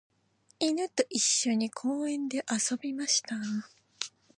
[0.59, 3.35] 犬と一緒に公園で遊びました。